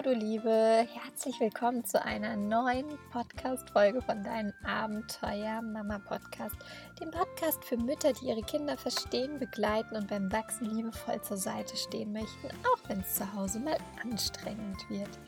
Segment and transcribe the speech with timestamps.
[0.00, 6.56] Hallo, du Liebe, herzlich willkommen zu einer neuen Podcast-Folge von deinem Abenteuer Mama Podcast,
[6.98, 11.76] dem Podcast für Mütter, die ihre Kinder verstehen, begleiten und beim Wachsen liebevoll zur Seite
[11.76, 15.18] stehen möchten, auch wenn es zu Hause mal anstrengend wird.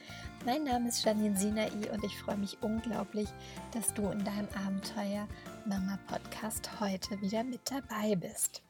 [0.46, 3.28] Mein Name ist Janine Sinai und ich freue mich unglaublich,
[3.72, 5.28] dass du in deinem Abenteuer
[5.66, 8.62] Mama Podcast heute wieder mit dabei bist.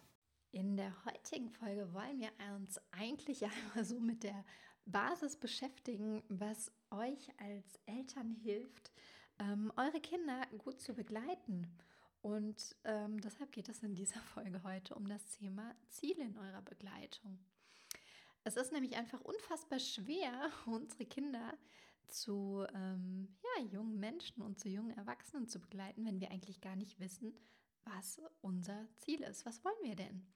[0.50, 4.44] In der heutigen Folge wollen wir uns eigentlich einmal so mit der
[4.86, 8.90] Basis beschäftigen, was euch als Eltern hilft,
[9.38, 11.66] ähm, eure Kinder gut zu begleiten.
[12.20, 16.62] Und ähm, deshalb geht es in dieser Folge heute um das Thema Ziele in eurer
[16.62, 17.38] Begleitung.
[18.44, 21.56] Es ist nämlich einfach unfassbar schwer, unsere Kinder
[22.08, 26.76] zu ähm, ja, jungen Menschen und zu jungen Erwachsenen zu begleiten, wenn wir eigentlich gar
[26.76, 27.34] nicht wissen,
[27.84, 29.46] was unser Ziel ist.
[29.46, 30.26] Was wollen wir denn?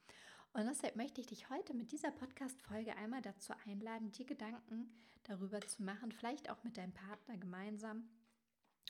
[0.56, 4.88] Und deshalb möchte ich dich heute mit dieser Podcast-Folge einmal dazu einladen, dir Gedanken
[5.24, 8.08] darüber zu machen, vielleicht auch mit deinem Partner gemeinsam.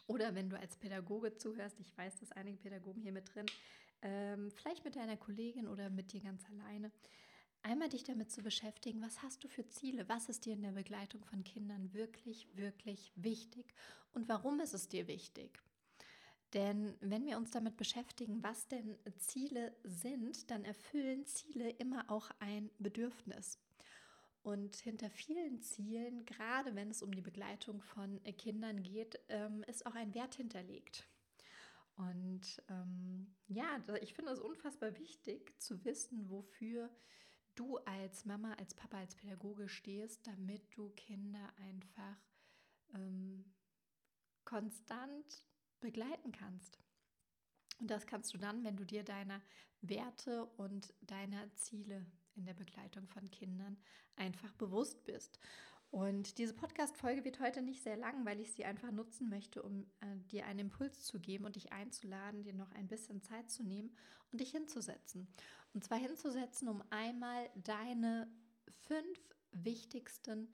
[0.06, 3.47] Oder wenn du als Pädagoge zuhörst, ich weiß, dass einige Pädagogen hier mit drin,
[4.03, 6.92] ähm, vielleicht mit deiner Kollegin oder mit dir ganz alleine,
[7.62, 10.70] einmal dich damit zu beschäftigen, was hast du für Ziele, was ist dir in der
[10.70, 13.75] Begleitung von Kindern wirklich, wirklich wichtig
[14.12, 15.61] und warum ist es dir wichtig?
[16.52, 22.30] Denn wenn wir uns damit beschäftigen, was denn Ziele sind, dann erfüllen Ziele immer auch
[22.38, 23.58] ein Bedürfnis.
[24.42, 29.84] Und hinter vielen Zielen, gerade wenn es um die Begleitung von Kindern geht, ähm, ist
[29.86, 31.05] auch ein Wert hinterlegt.
[31.97, 36.91] Und ähm, ja, ich finde es unfassbar wichtig zu wissen, wofür
[37.56, 42.16] du als Mama, als Papa, als Pädagoge stehst, damit du Kinder einfach
[42.94, 43.53] ähm,
[44.44, 45.42] konstant
[45.87, 46.79] begleiten kannst.
[47.79, 49.41] Und das kannst du dann, wenn du dir deiner
[49.83, 53.77] Werte und deiner Ziele in der Begleitung von Kindern
[54.17, 55.39] einfach bewusst bist.
[55.91, 59.87] Und diese Podcast-Folge wird heute nicht sehr lang, weil ich sie einfach nutzen möchte, um
[60.00, 63.62] äh, dir einen Impuls zu geben und dich einzuladen, dir noch ein bisschen Zeit zu
[63.62, 63.94] nehmen
[64.33, 65.28] und dich hinzusetzen.
[65.72, 68.28] Und zwar hinzusetzen, um einmal deine
[68.89, 69.21] fünf
[69.53, 70.53] wichtigsten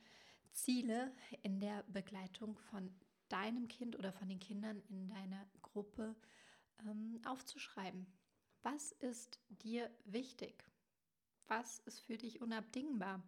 [0.53, 1.13] Ziele
[1.43, 2.95] in der Begleitung von
[3.33, 6.15] deinem Kind oder von den Kindern in deiner Gruppe
[6.87, 8.07] ähm, aufzuschreiben.
[8.63, 10.65] Was ist dir wichtig?
[11.49, 13.23] Was ist für dich unabdingbar?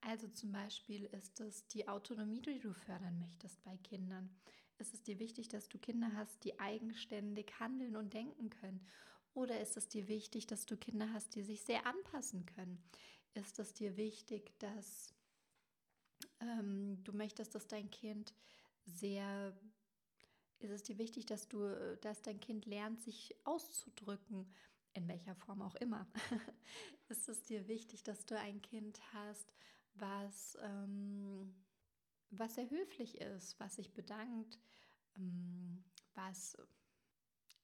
[0.00, 4.30] Also zum Beispiel ist es die Autonomie, die du fördern möchtest bei Kindern.
[4.78, 8.86] Ist es dir wichtig, dass du Kinder hast, die eigenständig handeln und denken können?
[9.34, 12.82] Oder ist es dir wichtig, dass du Kinder hast, die sich sehr anpassen können?
[13.34, 15.14] Ist es dir wichtig, dass
[16.40, 18.34] ähm, du möchtest, dass dein Kind
[18.84, 19.56] sehr,
[20.58, 24.52] ist es dir wichtig, dass du, dass dein Kind lernt, sich auszudrücken,
[24.94, 26.06] in welcher Form auch immer.
[27.08, 29.52] ist es dir wichtig, dass du ein Kind hast,
[29.94, 31.54] was, ähm,
[32.30, 34.58] was sehr höflich ist, was sich bedankt,
[35.16, 36.56] ähm, was,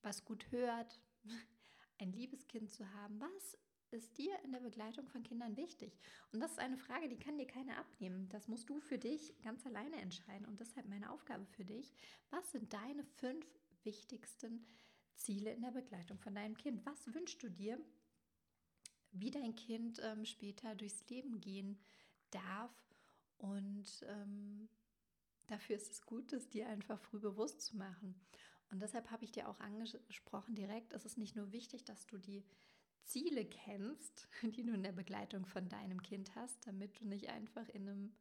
[0.03, 1.00] was gut hört,
[1.99, 3.21] ein liebes Kind zu haben.
[3.21, 3.59] Was
[3.96, 5.98] ist dir in der Begleitung von Kindern wichtig?
[6.32, 8.28] Und das ist eine Frage, die kann dir keiner abnehmen.
[8.28, 10.46] Das musst du für dich ganz alleine entscheiden.
[10.46, 11.92] Und deshalb meine Aufgabe für dich,
[12.30, 13.46] was sind deine fünf
[13.82, 14.66] wichtigsten
[15.14, 16.84] Ziele in der Begleitung von deinem Kind?
[16.84, 17.78] Was wünschst du dir,
[19.12, 21.78] wie dein Kind ähm, später durchs Leben gehen
[22.30, 22.72] darf?
[23.38, 24.68] Und ähm,
[25.46, 28.20] dafür ist es gut, es dir einfach früh bewusst zu machen.
[28.70, 32.18] Und deshalb habe ich dir auch angesprochen direkt, es ist nicht nur wichtig, dass du
[32.18, 32.44] die
[33.06, 37.69] Ziele kennst, die du in der Begleitung von deinem Kind hast, damit du nicht einfach
[37.71, 38.12] in einem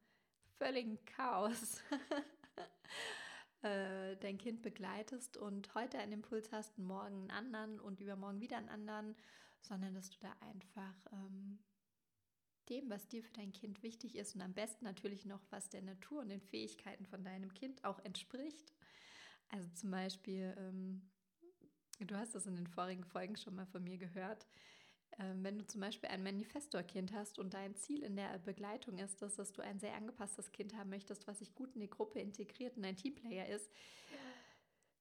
[0.57, 1.81] völligen Chaos
[3.61, 8.57] äh, dein Kind begleitest und heute einen Impuls hast, morgen einen anderen und übermorgen wieder
[8.57, 9.15] einen anderen,
[9.61, 11.59] sondern dass du da einfach ähm,
[12.69, 15.81] dem, was dir für dein Kind wichtig ist und am besten natürlich noch, was der
[15.81, 18.73] Natur und den Fähigkeiten von deinem Kind auch entspricht.
[19.49, 21.01] Also zum Beispiel, ähm,
[21.99, 24.47] du hast das in den vorigen Folgen schon mal von mir gehört,
[25.17, 29.35] wenn du zum Beispiel ein Manifestor-Kind hast und dein Ziel in der Begleitung ist, dass,
[29.35, 32.75] dass du ein sehr angepasstes Kind haben möchtest, was sich gut in die Gruppe integriert
[32.75, 33.71] und ein Teamplayer ist,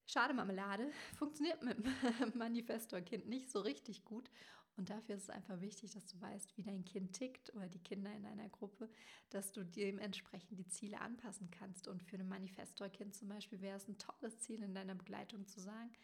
[0.07, 1.93] schade Marmelade, funktioniert mit dem
[2.35, 4.31] Manifestor-Kind nicht so richtig gut.
[4.77, 7.79] Und dafür ist es einfach wichtig, dass du weißt, wie dein Kind tickt oder die
[7.79, 8.91] Kinder in deiner Gruppe,
[9.31, 11.87] dass du dementsprechend die Ziele anpassen kannst.
[11.87, 15.61] Und für ein Manifestor-Kind zum Beispiel wäre es ein tolles Ziel in deiner Begleitung zu
[15.61, 15.99] sagen, ähm,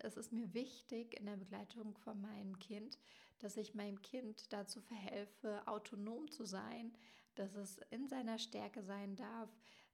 [0.00, 2.98] es ist mir wichtig in der Begleitung von meinem Kind,
[3.40, 6.96] dass ich meinem Kind dazu verhelfe, autonom zu sein,
[7.34, 9.50] dass es in seiner Stärke sein darf,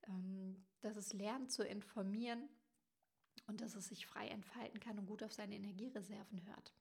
[0.06, 2.48] ähm, dass es lernt zu informieren
[3.46, 6.74] und dass es sich frei entfalten kann und gut auf seine Energiereserven hört.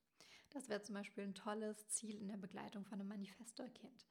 [0.50, 4.06] Das wäre zum Beispiel ein tolles Ziel in der Begleitung von einem Manifestorkind.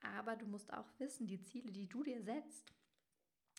[0.00, 2.72] Aber du musst auch wissen, die Ziele, die du dir setzt,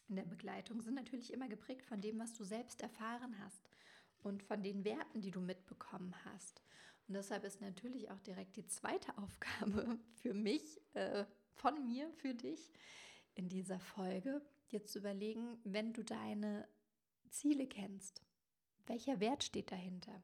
[0.10, 3.70] in der Begleitung sind natürlich immer geprägt von dem, was du selbst erfahren hast
[4.24, 6.62] und von den Werten, die du mitbekommen hast.
[7.08, 12.34] Und deshalb ist natürlich auch direkt die zweite Aufgabe für mich, äh, von mir, für
[12.34, 12.72] dich
[13.36, 14.42] in dieser Folge,
[14.72, 16.68] dir zu überlegen, wenn du deine
[17.30, 18.22] Ziele kennst,
[18.86, 20.22] welcher Wert steht dahinter?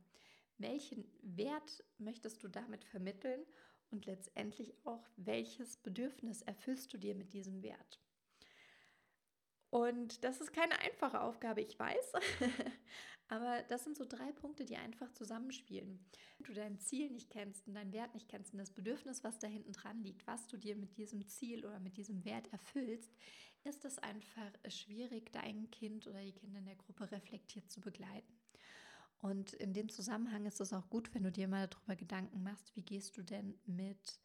[0.58, 3.46] Welchen Wert möchtest du damit vermitteln?
[3.92, 8.00] Und letztendlich auch, welches Bedürfnis erfüllst du dir mit diesem Wert?
[9.70, 12.14] Und das ist keine einfache Aufgabe, ich weiß.
[13.28, 16.00] Aber das sind so drei Punkte, die einfach zusammenspielen.
[16.38, 19.38] Wenn du dein Ziel nicht kennst und deinen Wert nicht kennst und das Bedürfnis, was
[19.38, 23.14] da hinten dran liegt, was du dir mit diesem Ziel oder mit diesem Wert erfüllst,
[23.64, 28.34] ist es einfach schwierig, dein Kind oder die Kinder in der Gruppe reflektiert zu begleiten.
[29.22, 32.76] Und in dem Zusammenhang ist es auch gut, wenn du dir mal darüber Gedanken machst,
[32.76, 34.20] wie gehst du denn mit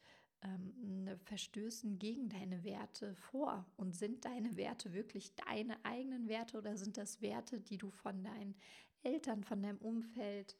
[0.45, 3.67] ähm, Verstößen gegen deine Werte vor?
[3.77, 8.23] Und sind deine Werte wirklich deine eigenen Werte oder sind das Werte, die du von
[8.23, 8.55] deinen
[9.03, 10.57] Eltern, von deinem Umfeld,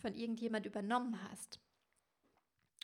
[0.00, 1.60] von irgendjemand übernommen hast?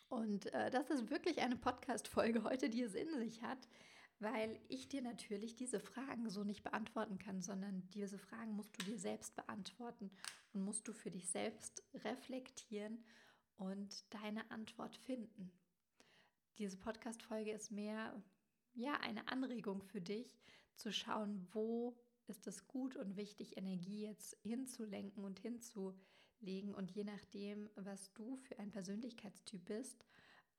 [0.09, 3.67] Und äh, das ist wirklich eine Podcast-Folge heute, die es in sich hat,
[4.19, 8.85] weil ich dir natürlich diese Fragen so nicht beantworten kann, sondern diese Fragen musst du
[8.85, 10.11] dir selbst beantworten
[10.53, 13.03] und musst du für dich selbst reflektieren
[13.57, 15.51] und deine Antwort finden.
[16.59, 18.23] Diese Podcast-Folge ist mehr
[18.75, 20.41] ja eine Anregung für dich,
[20.77, 21.97] zu schauen, wo
[22.27, 26.75] ist es gut und wichtig, Energie jetzt hinzulenken und hinzulegen.
[26.75, 30.05] Und je nachdem, was du für ein Persönlichkeitstyp bist,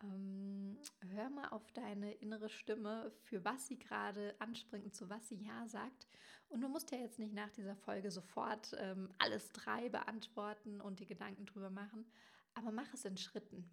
[0.01, 0.77] ähm,
[1.13, 5.35] hör mal auf deine innere Stimme, für was sie gerade anspringt und zu was sie
[5.35, 6.07] Ja sagt.
[6.49, 10.99] Und du musst ja jetzt nicht nach dieser Folge sofort ähm, alles drei beantworten und
[10.99, 12.05] die Gedanken drüber machen,
[12.53, 13.69] aber mach es in Schritten.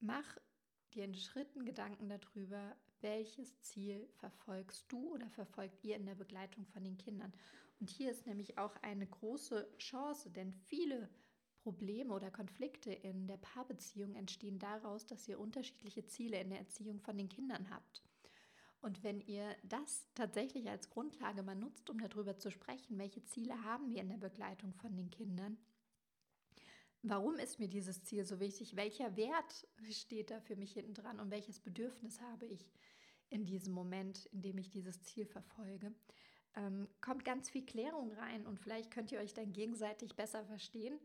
[0.00, 0.36] Mach
[0.94, 6.66] dir in Schritten Gedanken darüber, welches Ziel verfolgst du oder verfolgt ihr in der Begleitung
[6.66, 7.32] von den Kindern.
[7.80, 11.08] Und hier ist nämlich auch eine große Chance, denn viele
[11.62, 17.00] Probleme oder Konflikte in der Paarbeziehung entstehen daraus, dass ihr unterschiedliche Ziele in der Erziehung
[17.00, 18.02] von den Kindern habt.
[18.80, 23.62] Und wenn ihr das tatsächlich als Grundlage mal nutzt, um darüber zu sprechen, welche Ziele
[23.62, 25.56] haben wir in der Begleitung von den Kindern,
[27.02, 28.76] Warum ist mir dieses Ziel so wichtig?
[28.76, 32.70] Welcher Wert steht da für mich hinten dran und welches Bedürfnis habe ich
[33.28, 35.92] in diesem Moment, in dem ich dieses Ziel verfolge?
[36.54, 41.00] Ähm, kommt ganz viel Klärung rein und vielleicht könnt ihr euch dann gegenseitig besser verstehen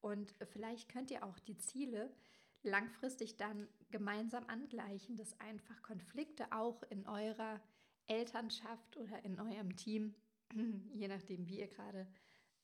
[0.00, 2.14] und vielleicht könnt ihr auch die Ziele
[2.62, 7.60] langfristig dann gemeinsam angleichen, dass einfach Konflikte auch in eurer
[8.06, 10.14] Elternschaft oder in eurem Team,
[10.94, 12.06] je nachdem, wie ihr gerade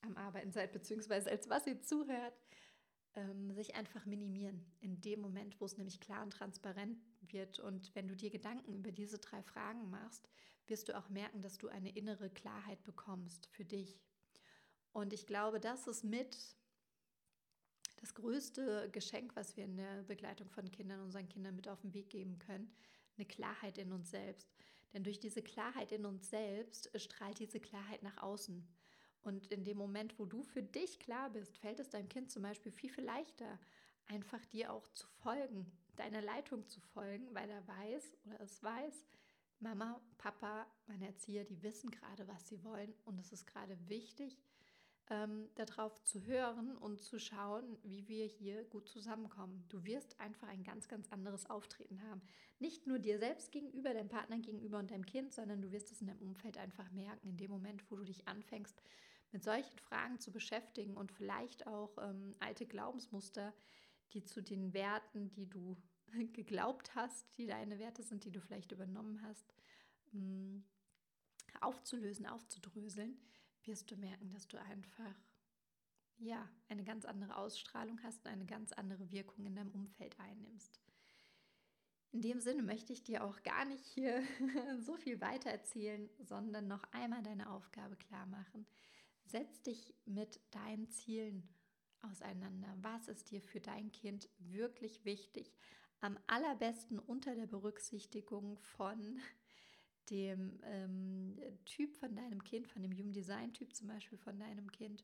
[0.01, 2.39] am Arbeiten seid, beziehungsweise als was ihr zuhört,
[3.15, 4.65] ähm, sich einfach minimieren.
[4.79, 7.59] In dem Moment, wo es nämlich klar und transparent wird.
[7.59, 10.29] Und wenn du dir Gedanken über diese drei Fragen machst,
[10.67, 13.99] wirst du auch merken, dass du eine innere Klarheit bekommst für dich.
[14.91, 16.37] Und ich glaube, das ist mit
[17.97, 21.93] das größte Geschenk, was wir in der Begleitung von Kindern, unseren Kindern mit auf den
[21.93, 22.71] Weg geben können,
[23.15, 24.53] eine Klarheit in uns selbst.
[24.93, 28.67] Denn durch diese Klarheit in uns selbst strahlt diese Klarheit nach außen.
[29.27, 32.43] Und in dem Moment, wo du für dich klar bist, fällt es deinem Kind zum
[32.43, 33.59] Beispiel viel, viel leichter,
[34.07, 39.05] einfach dir auch zu folgen, deiner Leitung zu folgen, weil er weiß oder es weiß,
[39.59, 44.37] Mama, Papa, meine Erzieher, die wissen gerade, was sie wollen und es ist gerade wichtig,
[45.09, 49.65] ähm, darauf zu hören und zu schauen, wie wir hier gut zusammenkommen.
[49.67, 52.21] Du wirst einfach ein ganz, ganz anderes Auftreten haben.
[52.59, 55.99] Nicht nur dir selbst gegenüber, deinem Partner gegenüber und deinem Kind, sondern du wirst es
[55.99, 58.81] in deinem Umfeld einfach merken, in dem Moment, wo du dich anfängst,
[59.31, 63.53] mit solchen Fragen zu beschäftigen und vielleicht auch ähm, alte Glaubensmuster,
[64.13, 65.77] die zu den Werten, die du
[66.33, 69.53] geglaubt hast, die deine Werte sind, die du vielleicht übernommen hast,
[70.13, 70.63] ähm,
[71.61, 73.17] aufzulösen, aufzudröseln,
[73.63, 75.15] wirst du merken, dass du einfach
[76.19, 80.79] ja, eine ganz andere Ausstrahlung hast und eine ganz andere Wirkung in deinem Umfeld einnimmst.
[82.11, 84.23] In dem Sinne möchte ich dir auch gar nicht hier
[84.79, 88.65] so viel weiter erzählen, sondern noch einmal deine Aufgabe klar machen.
[89.27, 91.47] Setz dich mit deinen Zielen
[92.01, 92.73] auseinander.
[92.81, 95.53] Was ist dir für dein Kind wirklich wichtig?
[95.99, 99.19] Am allerbesten unter der Berücksichtigung von
[100.09, 104.71] dem ähm, Typ von deinem Kind, von dem Human Design Typ zum Beispiel von deinem
[104.71, 105.03] Kind,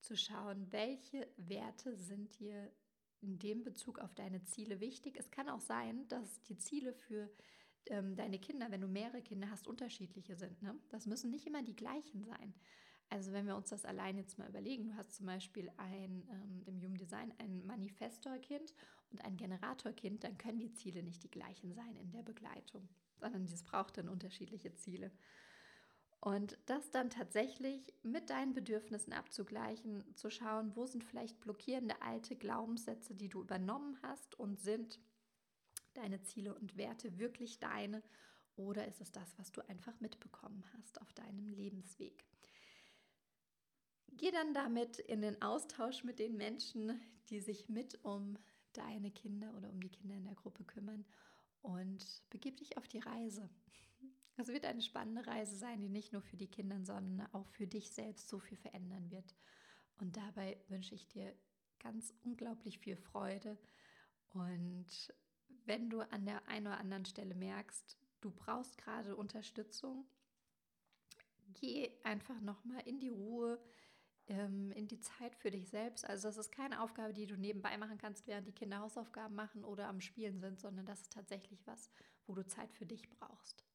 [0.00, 2.72] zu schauen, welche Werte sind dir
[3.20, 5.16] in dem Bezug auf deine Ziele wichtig.
[5.18, 7.30] Es kann auch sein, dass die Ziele für
[7.86, 10.62] ähm, deine Kinder, wenn du mehrere Kinder hast, unterschiedliche sind.
[10.62, 10.78] Ne?
[10.88, 12.54] Das müssen nicht immer die gleichen sein.
[13.10, 16.62] Also wenn wir uns das allein jetzt mal überlegen, du hast zum Beispiel ein, ähm,
[16.66, 18.74] im Human Design ein Manifestorkind
[19.10, 22.88] und ein Generatorkind, dann können die Ziele nicht die gleichen sein in der Begleitung
[23.20, 25.10] sondern es braucht dann unterschiedliche Ziele.
[26.20, 32.36] Und das dann tatsächlich mit deinen Bedürfnissen abzugleichen, zu schauen, wo sind vielleicht blockierende alte
[32.36, 35.00] Glaubenssätze, die du übernommen hast und sind
[35.94, 38.02] deine Ziele und Werte wirklich deine
[38.56, 42.26] oder ist es das, was du einfach mitbekommen hast auf deinem Lebensweg?
[44.20, 47.00] Geh dann damit in den Austausch mit den Menschen,
[47.30, 48.36] die sich mit um
[48.74, 51.06] deine Kinder oder um die Kinder in der Gruppe kümmern
[51.62, 53.48] und begib dich auf die Reise.
[54.36, 57.66] Es wird eine spannende Reise sein, die nicht nur für die Kinder, sondern auch für
[57.66, 59.34] dich selbst so viel verändern wird.
[59.96, 61.34] Und dabei wünsche ich dir
[61.78, 63.56] ganz unglaublich viel Freude.
[64.34, 65.14] Und
[65.64, 70.04] wenn du an der einen oder anderen Stelle merkst, du brauchst gerade Unterstützung,
[71.54, 73.58] geh einfach nochmal in die Ruhe,
[74.30, 76.08] ähm, in die Zeit für dich selbst.
[76.08, 79.64] Also das ist keine Aufgabe, die du nebenbei machen kannst, während die Kinder Hausaufgaben machen
[79.64, 81.90] oder am Spielen sind, sondern das ist tatsächlich was,
[82.26, 83.66] wo du Zeit für dich brauchst,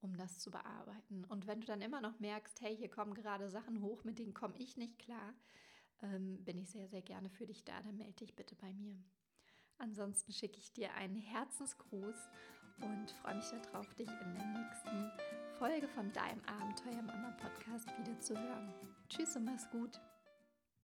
[0.00, 1.24] um das zu bearbeiten.
[1.24, 4.34] Und wenn du dann immer noch merkst, hey, hier kommen gerade Sachen hoch, mit denen
[4.34, 5.34] komme ich nicht klar,
[6.00, 7.82] ähm, bin ich sehr, sehr gerne für dich da.
[7.82, 8.96] Dann melde dich bitte bei mir.
[9.78, 12.30] Ansonsten schicke ich dir einen Herzensgruß
[12.82, 18.20] und freue mich darauf, dich in der nächsten Folge von deinem Abenteuer Mama Podcast wieder
[18.20, 18.74] zu hören.
[19.08, 19.98] Tschüss und mach's gut.